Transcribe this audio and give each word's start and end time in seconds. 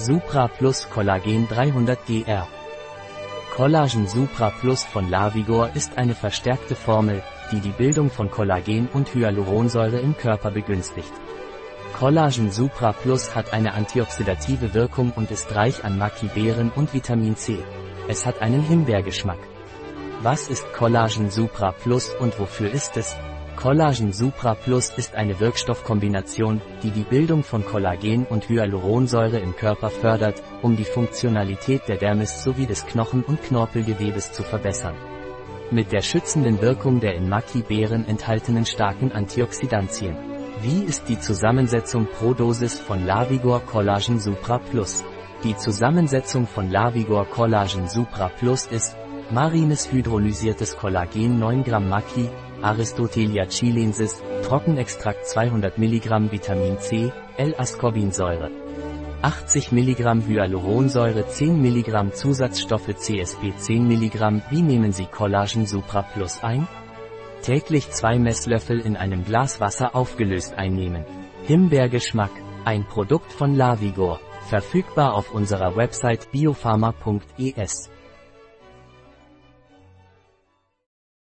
Supra 0.00 0.46
Plus 0.46 0.88
Collagen 0.90 1.48
300 1.48 2.06
GR. 2.06 2.46
Collagen 3.56 4.06
Supra 4.06 4.50
Plus 4.50 4.84
von 4.84 5.10
Lavigor 5.10 5.70
ist 5.74 5.98
eine 5.98 6.14
verstärkte 6.14 6.76
Formel, 6.76 7.20
die 7.50 7.58
die 7.58 7.72
Bildung 7.72 8.08
von 8.08 8.30
Kollagen 8.30 8.88
und 8.92 9.12
Hyaluronsäure 9.12 9.98
im 9.98 10.16
Körper 10.16 10.52
begünstigt. 10.52 11.12
Collagen 11.98 12.52
Supra 12.52 12.92
Plus 12.92 13.34
hat 13.34 13.52
eine 13.52 13.74
antioxidative 13.74 14.72
Wirkung 14.72 15.12
und 15.16 15.32
ist 15.32 15.52
reich 15.56 15.82
an 15.84 15.98
Maki-Beeren 15.98 16.70
und 16.76 16.94
Vitamin 16.94 17.34
C. 17.34 17.58
Es 18.06 18.24
hat 18.24 18.40
einen 18.40 18.62
Himbeergeschmack. 18.62 19.40
Was 20.22 20.46
ist 20.46 20.72
Collagen 20.74 21.28
Supra 21.28 21.72
Plus 21.72 22.14
und 22.20 22.38
wofür 22.38 22.70
ist 22.70 22.96
es? 22.96 23.16
Collagen 23.58 24.12
Supra 24.12 24.54
Plus 24.54 24.90
ist 24.96 25.16
eine 25.16 25.40
Wirkstoffkombination, 25.40 26.60
die 26.84 26.92
die 26.92 27.02
Bildung 27.02 27.42
von 27.42 27.66
Kollagen 27.66 28.24
und 28.24 28.48
Hyaluronsäure 28.48 29.40
im 29.40 29.56
Körper 29.56 29.90
fördert, 29.90 30.40
um 30.62 30.76
die 30.76 30.84
Funktionalität 30.84 31.88
der 31.88 31.96
Dermis 31.96 32.44
sowie 32.44 32.66
des 32.66 32.86
Knochen- 32.86 33.24
und 33.24 33.42
Knorpelgewebes 33.42 34.30
zu 34.30 34.44
verbessern. 34.44 34.94
Mit 35.72 35.90
der 35.90 36.02
schützenden 36.02 36.62
Wirkung 36.62 37.00
der 37.00 37.16
in 37.16 37.28
Maki-Beeren 37.28 38.06
enthaltenen 38.06 38.64
starken 38.64 39.10
Antioxidantien. 39.10 40.16
Wie 40.62 40.84
ist 40.84 41.08
die 41.08 41.18
Zusammensetzung 41.18 42.06
pro 42.06 42.34
Dosis 42.34 42.78
von 42.78 43.04
Lavigor 43.04 43.58
Collagen 43.66 44.20
Supra 44.20 44.58
Plus? 44.58 45.04
Die 45.42 45.56
Zusammensetzung 45.56 46.46
von 46.46 46.70
Lavigor 46.70 47.24
Collagen 47.24 47.88
Supra 47.88 48.28
Plus 48.28 48.66
ist 48.66 48.96
marines 49.32 49.90
hydrolysiertes 49.90 50.76
Kollagen 50.76 51.40
9 51.40 51.64
Gramm 51.64 51.88
Maki, 51.88 52.30
Aristotelia 52.62 53.46
chilensis, 53.46 54.22
Trockenextrakt 54.42 55.26
200 55.26 55.78
mg 55.78 56.32
Vitamin 56.32 56.78
C, 56.78 57.12
L-Ascorbinsäure. 57.36 58.50
80 59.22 59.72
mg 59.72 60.26
Hyaluronsäure 60.26 61.28
10 61.28 61.60
mg 61.60 62.14
Zusatzstoffe 62.14 62.96
CSP 62.96 63.52
10 63.56 63.88
mg 63.88 64.42
Wie 64.50 64.62
nehmen 64.62 64.92
Sie 64.92 65.06
Collagen 65.06 65.66
Supra 65.66 66.02
Plus 66.02 66.42
ein? 66.42 66.66
Täglich 67.42 67.90
zwei 67.90 68.18
Messlöffel 68.18 68.80
in 68.80 68.96
einem 68.96 69.24
Glas 69.24 69.60
Wasser 69.60 69.94
aufgelöst 69.94 70.54
einnehmen. 70.54 71.04
Himbeergeschmack, 71.44 72.32
ein 72.64 72.84
Produkt 72.86 73.32
von 73.32 73.54
Lavigor, 73.54 74.20
verfügbar 74.48 75.14
auf 75.14 75.32
unserer 75.32 75.76
Website 75.76 76.30
biopharma.es. 76.32 77.90